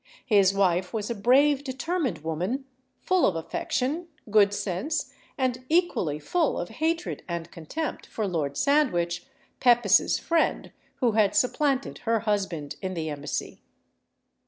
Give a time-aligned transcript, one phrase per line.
[0.25, 2.65] His wife was a brave, determined woman,
[3.03, 9.27] full of affection, good sense, and equally full of hatred and contempt for Lord Sandwich,
[9.59, 13.61] Pepys's friend, who had supplanted her husband in the embassy.